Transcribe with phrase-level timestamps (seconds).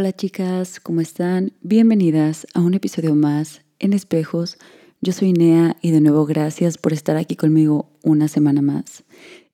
[0.00, 1.52] Hola chicas, ¿cómo están?
[1.60, 4.56] Bienvenidas a un episodio más en Espejos.
[5.02, 9.04] Yo soy Nea y de nuevo gracias por estar aquí conmigo una semana más.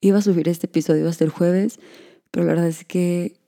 [0.00, 1.80] Iba a subir este episodio hasta el jueves,
[2.30, 3.40] pero la verdad es que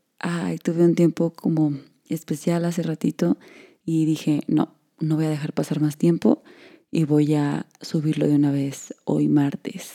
[0.64, 1.78] tuve un tiempo como
[2.08, 3.38] especial hace ratito
[3.84, 6.42] y dije, no, no voy a dejar pasar más tiempo
[6.90, 9.92] y voy a subirlo de una vez hoy martes.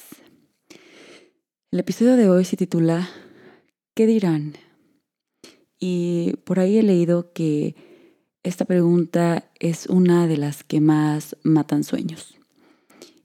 [1.70, 3.09] El episodio de hoy se titula
[3.93, 4.53] ¿Qué dirán?
[5.85, 7.75] Y por ahí he leído que
[8.41, 12.37] esta pregunta es una de las que más matan sueños.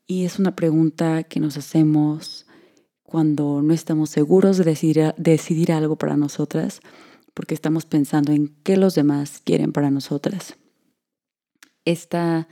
[0.09, 2.47] Y es una pregunta que nos hacemos
[3.05, 6.81] cuando no estamos seguros de decidir, decidir algo para nosotras,
[7.33, 10.57] porque estamos pensando en qué los demás quieren para nosotras.
[11.85, 12.49] Esta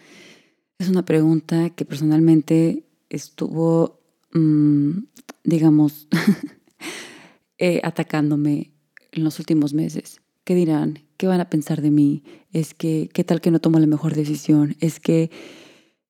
[0.79, 3.99] es una pregunta que personalmente estuvo,
[4.33, 4.99] mm,
[5.43, 6.07] digamos,
[7.59, 8.76] eh, atacándome
[9.17, 10.21] en los últimos meses.
[10.45, 11.01] ¿Qué dirán?
[11.17, 12.23] ¿Qué van a pensar de mí?
[12.53, 14.77] Es que, ¿qué tal que no tomo la mejor decisión?
[14.81, 15.31] Es que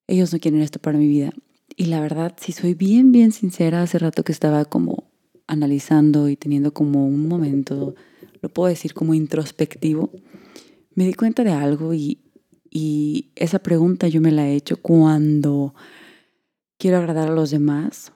[0.07, 1.33] ellos no quieren esto para mi vida.
[1.77, 5.11] Y la verdad, si soy bien, bien sincera, hace rato que estaba como
[5.47, 7.95] analizando y teniendo como un momento,
[8.41, 10.11] lo puedo decir como introspectivo,
[10.95, 12.21] me di cuenta de algo y,
[12.71, 15.75] y esa pregunta yo me la he hecho cuando
[16.79, 18.12] quiero agradar a los demás,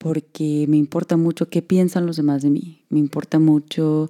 [0.00, 2.86] porque me importa mucho qué piensan los demás de mí.
[2.88, 4.08] Me importa mucho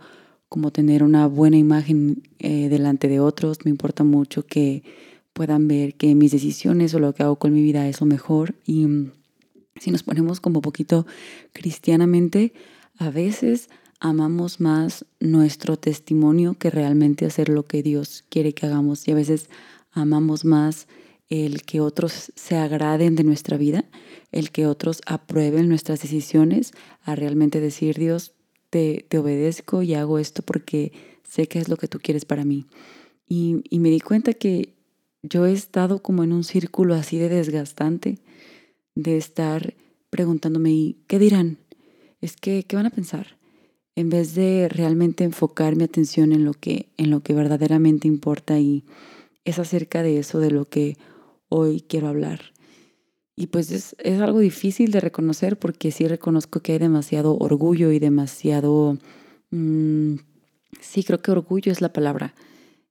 [0.48, 3.58] como tener una buena imagen eh, delante de otros.
[3.64, 4.84] Me importa mucho que
[5.32, 8.54] puedan ver que mis decisiones o lo que hago con mi vida es lo mejor.
[8.64, 9.10] Y mm,
[9.80, 11.06] si nos ponemos como poquito
[11.52, 12.52] cristianamente,
[12.96, 19.08] a veces amamos más nuestro testimonio que realmente hacer lo que Dios quiere que hagamos.
[19.08, 19.50] Y a veces
[19.90, 20.86] amamos más
[21.30, 23.84] el que otros se agraden de nuestra vida,
[24.32, 26.72] el que otros aprueben nuestras decisiones,
[27.02, 28.34] a realmente decir, Dios,
[28.68, 32.44] te, te obedezco y hago esto porque sé que es lo que tú quieres para
[32.44, 32.66] mí.
[33.28, 34.74] Y, y me di cuenta que
[35.22, 38.18] yo he estado como en un círculo así de desgastante,
[38.96, 39.74] de estar
[40.10, 41.58] preguntándome, ¿qué dirán?
[42.20, 43.38] Es que, ¿qué van a pensar?
[43.94, 48.58] En vez de realmente enfocar mi atención en lo que, en lo que verdaderamente importa
[48.58, 48.84] y
[49.44, 50.96] es acerca de eso, de lo que
[51.50, 52.40] hoy quiero hablar.
[53.36, 57.98] Y pues es, algo difícil de reconocer porque sí reconozco que hay demasiado orgullo y
[57.98, 58.98] demasiado...
[59.50, 60.16] Mm,
[60.80, 62.34] sí, creo que orgullo es la palabra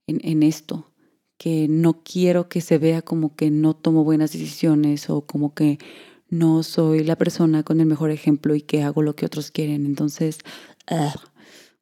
[0.08, 0.92] en, esto,
[1.38, 5.78] que no quiero que se vea como que no tomo buenas decisiones o como que
[6.30, 9.86] no soy la persona con el mejor ejemplo y que hago lo que otros quieren.
[9.86, 10.40] Entonces,
[10.90, 11.16] uh,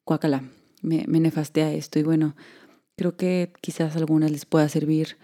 [0.04, 0.44] guácala,
[0.82, 1.98] me, me nefastea esto.
[1.98, 2.36] Y bueno,
[2.96, 5.16] creo que quizás algunas les pueda servir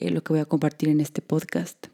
[0.00, 1.86] eh, lo que voy a compartir en este podcast.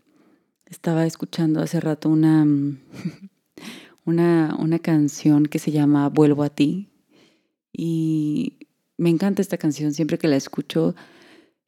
[0.65, 2.47] Estaba escuchando hace rato una,
[4.05, 6.89] una, una canción que se llama Vuelvo a ti
[7.72, 8.56] y
[8.97, 10.95] me encanta esta canción, siempre que la escucho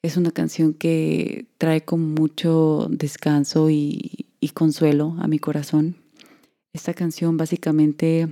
[0.01, 5.97] es una canción que trae con mucho descanso y, consuelo a mi corazón.
[6.73, 8.29] Esta canción básicamente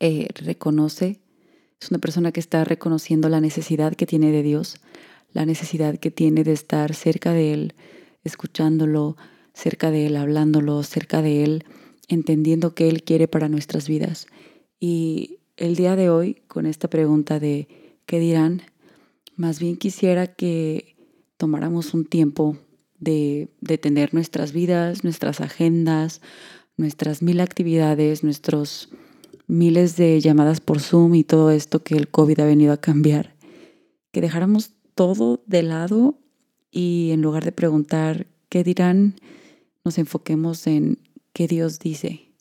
[0.00, 1.20] eh, reconoce,
[1.80, 4.76] es una persona que está reconociendo la necesidad que tiene de Dios,
[5.32, 7.74] la necesidad que tiene de estar cerca de Él,
[8.24, 9.16] escuchándolo,
[9.54, 11.64] cerca de Él, hablándolo, cerca de Él,
[12.08, 14.26] entendiendo qué Él quiere para nuestras vidas.
[14.78, 17.68] Y el día de hoy, con esta pregunta de
[18.06, 18.62] ¿qué dirán?
[19.36, 20.96] Más bien quisiera que
[21.36, 22.58] tomáramos un tiempo
[22.98, 26.20] de, de tener nuestras vidas, nuestras agendas,
[26.76, 28.90] nuestras mil actividades, nuestros
[29.46, 33.34] miles de llamadas por Zoom y todo esto que el COVID ha venido a cambiar,
[34.12, 36.18] que dejáramos todo de lado
[36.70, 39.14] y en lugar de preguntar qué dirán,
[39.84, 40.98] nos enfoquemos en
[41.32, 42.32] qué Dios dice,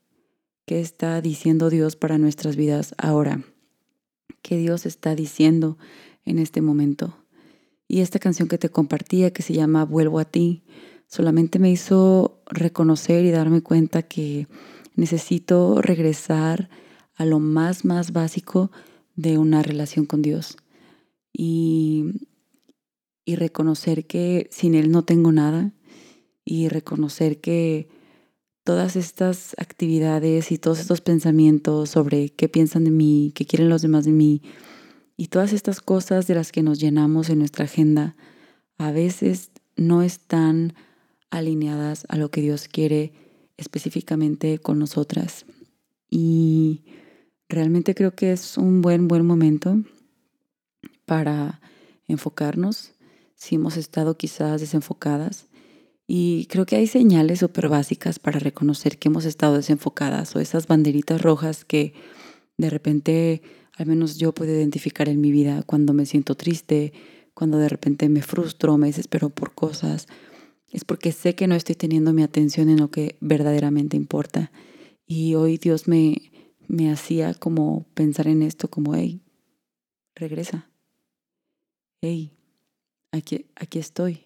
[0.66, 3.44] qué está diciendo Dios para nuestras vidas ahora,
[4.42, 5.78] qué Dios está diciendo
[6.26, 7.18] en este momento.
[7.88, 10.64] Y esta canción que te compartía, que se llama Vuelvo a ti,
[11.08, 14.48] solamente me hizo reconocer y darme cuenta que
[14.96, 16.70] necesito regresar
[17.16, 18.72] a lo más, más básico
[19.16, 20.58] de una relación con Dios.
[21.34, 22.30] Y
[23.26, 25.74] y reconocer que sin Él no tengo nada
[26.44, 27.90] y reconocer que
[28.64, 33.82] todas estas actividades y todos estos pensamientos sobre qué piensan de mí, qué quieren los
[33.82, 34.42] demás de mí
[35.18, 38.16] y todas estas cosas de las que nos llenamos en nuestra agenda
[38.78, 40.74] a veces no están
[41.30, 43.14] alineadas a lo que Dios quiere
[43.58, 45.46] específicamente con nosotras.
[46.10, 46.84] Y
[47.48, 49.82] realmente creo que es un buen, buen momento
[51.06, 51.62] para
[52.08, 52.94] enfocarnos
[53.42, 55.48] si hemos estado quizás desenfocadas.
[56.06, 60.68] Y creo que hay señales súper básicas para reconocer que hemos estado desenfocadas o esas
[60.68, 61.96] banderitas rojas que
[62.58, 63.42] de repente
[63.78, 66.94] al menos yo puedo identificar en mi vida cuando me siento triste,
[67.34, 70.06] cuando de repente me frustro, me desespero por cosas,
[70.70, 74.52] es porque sé que no estoy teniendo mi atención en lo que verdaderamente importa.
[75.08, 76.32] Y hoy Dios me,
[76.68, 79.24] me hacía como pensar en esto, como, hey,
[80.14, 80.70] regresa.
[82.02, 82.38] Hey,
[83.12, 84.24] aquí, aquí estoy.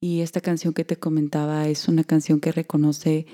[0.00, 3.26] Y esta canción que te comentaba es una canción que reconoce,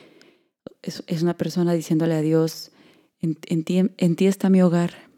[0.83, 2.73] es, es una persona diciéndole a Dios,
[3.21, 5.11] en, en, ti, en ti está mi hogar,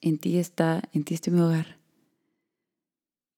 [0.00, 1.78] en ti está, en ti está mi hogar.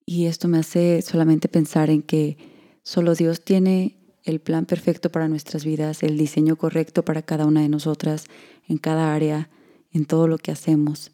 [0.07, 2.37] Y esto me hace solamente pensar en que
[2.83, 7.63] solo Dios tiene el plan perfecto para nuestras vidas, el diseño correcto para cada una
[7.63, 8.27] de nosotras,
[8.69, 9.51] en cada área,
[9.93, 11.13] en todo lo que hacemos.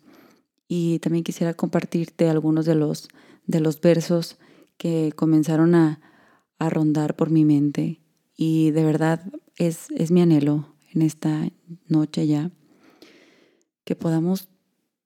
[0.69, 3.09] Y también quisiera compartirte algunos de los,
[3.47, 4.39] de los versos
[4.77, 6.01] que comenzaron a,
[6.59, 8.01] a rondar por mi mente.
[8.37, 9.25] Y de verdad
[9.57, 11.51] es, es mi anhelo en esta
[11.87, 12.51] noche ya,
[13.85, 14.49] que podamos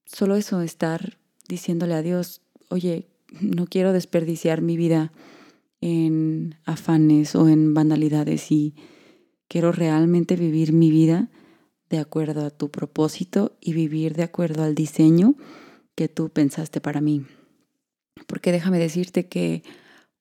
[0.04, 3.08] solo eso, estar diciéndole a Dios, oye,
[3.40, 5.12] no quiero desperdiciar mi vida
[5.80, 8.74] en afanes o en banalidades y
[9.48, 11.30] quiero realmente vivir mi vida
[11.90, 15.34] de acuerdo a tu propósito y vivir de acuerdo al diseño
[15.94, 17.26] que tú pensaste para mí.
[18.26, 19.62] Porque déjame decirte que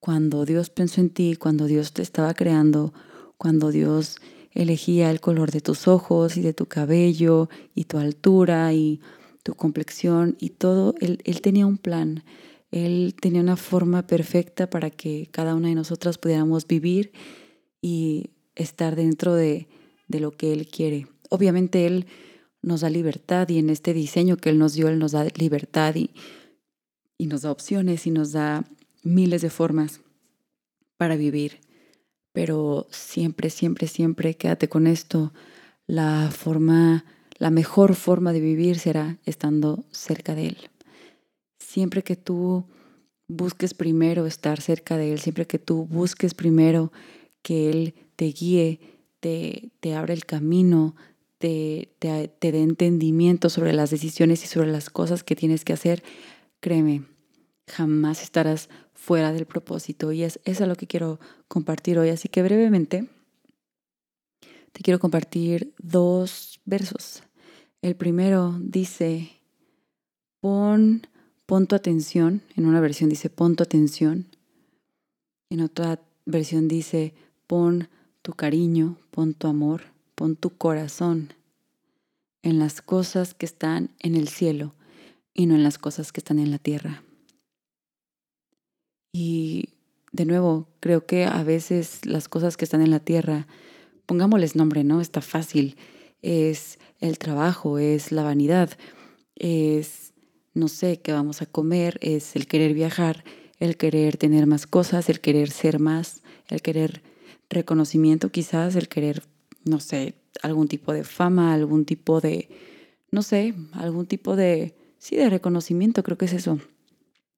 [0.00, 2.92] cuando Dios pensó en ti, cuando Dios te estaba creando,
[3.38, 4.16] cuando Dios
[4.52, 9.00] elegía el color de tus ojos y de tu cabello y tu altura y
[9.42, 12.22] tu complexión y todo, Él, él tenía un plan.
[12.70, 17.12] Él tenía una forma perfecta para que cada una de nosotras pudiéramos vivir
[17.80, 19.68] y estar dentro de,
[20.08, 21.06] lo que Él quiere.
[21.30, 22.06] Obviamente Él
[22.62, 25.94] nos da libertad y en este diseño que Él nos dio, Él nos da libertad
[25.94, 26.10] y,
[27.18, 28.64] y nos da opciones y nos da
[29.02, 30.00] miles de formas
[30.96, 31.60] para vivir.
[32.32, 35.32] Pero siempre, siempre, siempre quédate con esto.
[35.86, 37.04] La forma,
[37.38, 40.56] la mejor forma de vivir será estando cerca de Él.
[41.58, 42.66] Siempre que tú
[43.28, 46.92] busques primero estar cerca de Él, siempre que tú busques primero
[47.42, 48.80] que Él te guíe,
[49.20, 50.94] te, te abra el camino,
[51.38, 55.72] te, te, te dé entendimiento sobre las decisiones y sobre las cosas que tienes que
[55.72, 56.02] hacer,
[56.64, 57.04] créeme,
[57.68, 60.12] jamás estarás fuera del propósito.
[60.12, 62.08] Y es eso lo que quiero compartir hoy.
[62.08, 63.06] Así que brevemente
[64.72, 67.22] te quiero compartir dos versos.
[67.82, 69.30] El primero dice,
[70.40, 71.06] pon
[71.44, 74.26] pon tu atención, en una versión dice pon tu atención,
[75.50, 77.12] en otra versión dice
[77.46, 77.90] pon
[78.22, 79.82] tu cariño, pon tu amor,
[80.14, 81.34] pon tu corazón
[82.42, 84.72] en las cosas que están en el cielo
[85.34, 87.02] y no en las cosas que están en la tierra.
[89.12, 89.68] Y
[90.12, 93.46] de nuevo, creo que a veces las cosas que están en la tierra,
[94.06, 95.00] pongámosles nombre, ¿no?
[95.00, 95.76] Está fácil.
[96.22, 98.70] Es el trabajo, es la vanidad,
[99.36, 100.12] es
[100.54, 103.24] no sé qué vamos a comer, es el querer viajar,
[103.58, 107.02] el querer tener más cosas, el querer ser más, el querer
[107.50, 109.22] reconocimiento quizás, el querer,
[109.64, 112.48] no sé, algún tipo de fama, algún tipo de,
[113.10, 116.58] no sé, algún tipo de, sí, de reconocimiento, creo que es eso.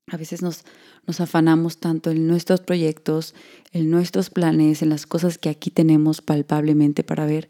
[0.07, 0.65] A veces nos,
[1.05, 3.35] nos afanamos tanto en nuestros proyectos,
[3.73, 7.49] en nuestros planes, en las cosas que aquí tenemos palpablemente para ver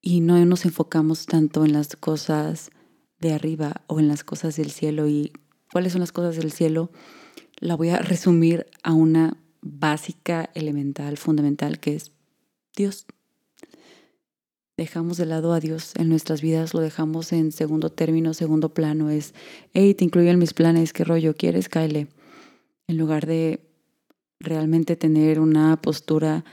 [0.00, 2.70] y no nos enfocamos tanto en las cosas
[3.20, 5.06] de arriba o en las cosas del cielo.
[5.06, 5.34] ¿Y
[5.70, 6.90] cuáles son las cosas del cielo?
[7.58, 12.12] La voy a resumir a una básica, elemental, fundamental, que es
[12.74, 13.04] Dios.
[14.76, 19.10] Dejamos de lado a Dios en nuestras vidas, lo dejamos en segundo término, segundo plano.
[19.10, 19.34] Es,
[19.74, 21.68] hey, te incluyo en mis planes, ¿qué rollo quieres?
[21.68, 22.08] Kyle.
[22.88, 23.60] En lugar de
[24.40, 26.44] realmente tener una postura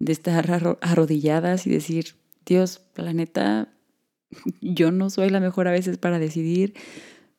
[0.00, 3.68] de estar arrodilladas y decir, Dios, planeta,
[4.60, 6.74] yo no soy la mejor a veces para decidir.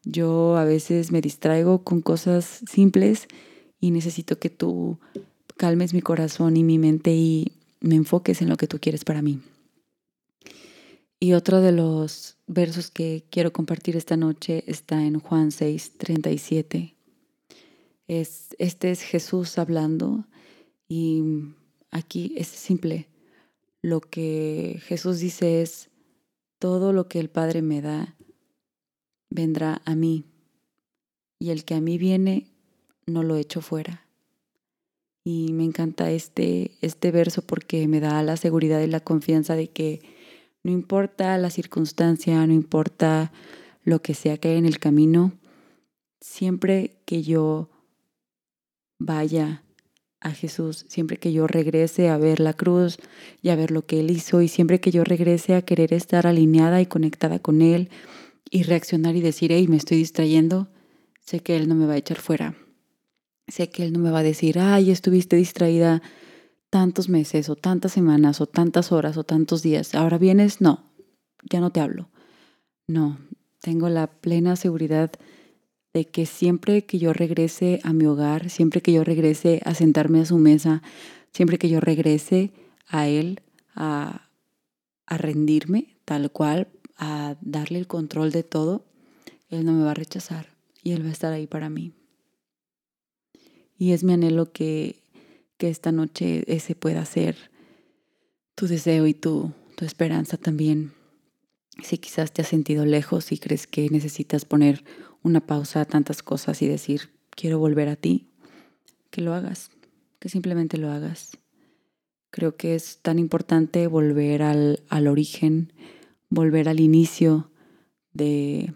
[0.03, 3.27] Yo a veces me distraigo con cosas simples
[3.79, 4.99] y necesito que tú
[5.57, 9.21] calmes mi corazón y mi mente y me enfoques en lo que tú quieres para
[9.21, 9.39] mí.
[11.23, 16.95] Y otro de los versos que quiero compartir esta noche está en Juan 6, 37.
[18.07, 20.25] Es, este es Jesús hablando
[20.89, 21.21] y
[21.91, 23.07] aquí es simple.
[23.83, 25.91] Lo que Jesús dice es,
[26.57, 28.15] todo lo que el Padre me da
[29.29, 30.25] vendrá a mí,
[31.37, 32.47] y el que a mí viene
[33.05, 34.07] no lo echo fuera.
[35.23, 39.69] Y me encanta este, este verso porque me da la seguridad y la confianza de
[39.69, 40.01] que
[40.63, 43.31] no importa la circunstancia, no importa
[43.83, 45.33] lo que sea que hay en el camino,
[46.19, 47.69] siempre que yo
[48.99, 49.63] vaya
[50.19, 52.97] a Jesús, siempre que yo regrese a ver la cruz
[53.41, 56.27] y a ver lo que Él hizo y siempre que yo regrese a querer estar
[56.27, 57.89] alineada y conectada con Él
[58.51, 60.69] y reaccionar y decir, hey, me estoy distrayendo,
[61.25, 62.55] sé que Él no me va a echar fuera.
[63.47, 66.03] Sé que Él no me va a decir, ay, estuviste distraída
[66.71, 69.93] tantos meses o tantas semanas o tantas horas o tantos días.
[69.93, 70.85] Ahora vienes, no,
[71.47, 72.09] ya no te hablo.
[72.87, 73.19] No,
[73.59, 75.11] tengo la plena seguridad
[75.93, 80.21] de que siempre que yo regrese a mi hogar, siempre que yo regrese a sentarme
[80.21, 80.81] a su mesa,
[81.33, 82.53] siempre que yo regrese
[82.87, 83.41] a Él,
[83.75, 84.29] a,
[85.05, 88.85] a rendirme tal cual, a darle el control de todo,
[89.49, 90.47] Él no me va a rechazar
[90.81, 91.91] y Él va a estar ahí para mí.
[93.77, 95.00] Y es mi anhelo que,
[95.61, 97.51] que esta noche ese pueda ser
[98.55, 100.91] tu deseo y tu, tu esperanza también.
[101.83, 104.83] Si quizás te has sentido lejos y crees que necesitas poner
[105.21, 108.25] una pausa a tantas cosas y decir, quiero volver a ti,
[109.11, 109.69] que lo hagas,
[110.17, 111.37] que simplemente lo hagas.
[112.31, 115.73] Creo que es tan importante volver al, al origen,
[116.31, 117.51] volver al inicio
[118.13, 118.73] de,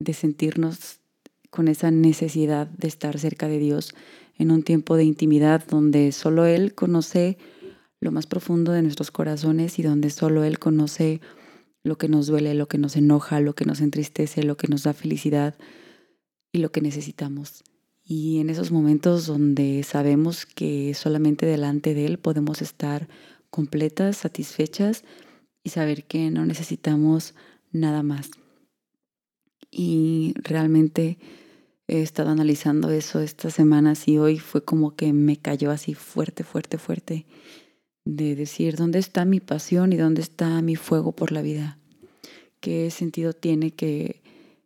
[0.00, 0.98] de sentirnos
[1.50, 3.94] con esa necesidad de estar cerca de Dios
[4.38, 7.38] en un tiempo de intimidad donde solo Él conoce
[8.00, 11.20] lo más profundo de nuestros corazones y donde solo Él conoce
[11.82, 14.84] lo que nos duele, lo que nos enoja, lo que nos entristece, lo que nos
[14.84, 15.56] da felicidad
[16.52, 17.64] y lo que necesitamos.
[18.04, 23.08] Y en esos momentos donde sabemos que solamente delante de Él podemos estar
[23.50, 25.04] completas, satisfechas
[25.62, 27.34] y saber que no necesitamos
[27.72, 28.30] nada más.
[29.70, 31.18] Y realmente
[31.88, 36.44] he estado analizando eso estas semanas y hoy fue como que me cayó así fuerte,
[36.44, 37.26] fuerte, fuerte
[38.04, 41.78] de decir dónde está mi pasión y dónde está mi fuego por la vida.
[42.60, 44.22] ¿Qué sentido tiene que,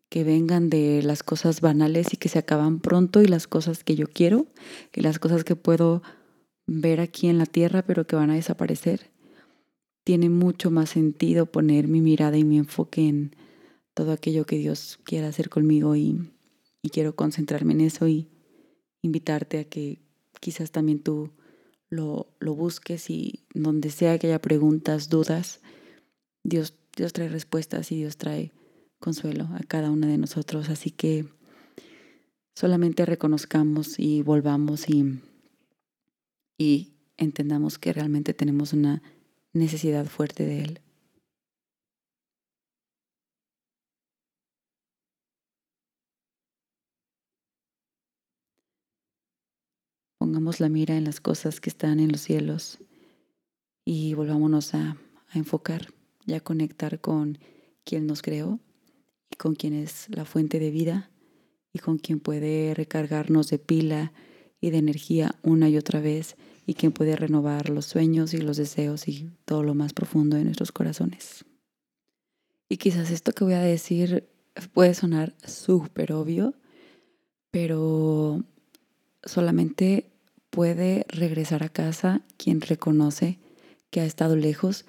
[0.09, 3.97] que vengan de las cosas banales y que se acaban pronto y las cosas que
[3.97, 4.47] yo quiero
[4.95, 6.02] y las cosas que puedo
[6.67, 9.12] ver aquí en la tierra pero que van a desaparecer?
[10.05, 13.37] tiene mucho más sentido poner mi mirada y mi enfoque en
[13.95, 16.31] todo aquello que Dios quiera hacer conmigo y,
[16.90, 18.28] quiero concentrarme en eso y
[19.02, 20.00] invitarte a que
[20.40, 21.30] quizás también tú
[21.88, 25.60] lo, lo, busques y donde sea que haya preguntas, dudas,
[26.42, 28.52] Dios, Dios trae respuestas y Dios trae
[28.98, 30.70] consuelo a cada una de nosotros.
[30.70, 31.26] Así que
[32.54, 35.20] solamente reconozcamos y volvamos y,
[36.58, 39.02] y entendamos que realmente tenemos una
[39.52, 40.81] necesidad fuerte de Él.
[50.32, 52.78] Pongamos la mira en las cosas que están en los cielos
[53.84, 54.96] y volvámonos a,
[55.28, 55.92] a enfocar
[56.24, 57.36] y a conectar con
[57.84, 58.58] quien nos creó
[59.30, 61.10] y con quien es la fuente de vida
[61.74, 64.14] y con quien puede recargarnos de pila
[64.58, 68.56] y de energía una y otra vez y quien puede renovar los sueños y los
[68.56, 71.44] deseos y todo lo más profundo de nuestros corazones.
[72.70, 74.30] Y quizás esto que voy a decir
[74.72, 76.54] puede sonar súper obvio,
[77.50, 78.42] pero
[79.24, 80.08] solamente
[80.52, 83.38] puede regresar a casa quien reconoce
[83.90, 84.85] que ha estado lejos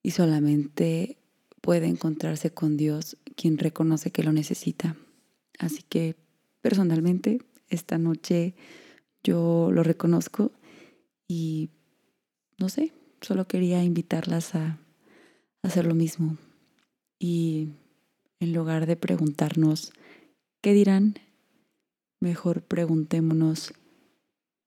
[0.00, 1.18] y solamente
[1.60, 4.96] puede encontrarse con Dios quien reconoce que lo necesita.
[5.58, 6.14] Así que
[6.60, 8.54] personalmente esta noche
[9.24, 10.52] yo lo reconozco
[11.26, 11.70] y
[12.58, 14.78] no sé, solo quería invitarlas a
[15.62, 16.38] hacer lo mismo.
[17.18, 17.70] Y
[18.38, 19.92] en lugar de preguntarnos
[20.60, 21.16] qué dirán,
[22.20, 23.74] mejor preguntémonos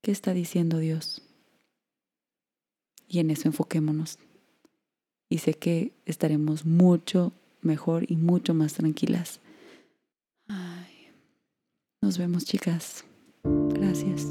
[0.06, 1.20] qué está diciendo Dios.
[3.08, 4.20] Y en eso enfoquémonos.
[5.28, 9.40] Y sé que estaremos mucho mejor y mucho más tranquilas.
[12.00, 13.04] nos vemos chicas.
[13.42, 14.28] Gracias.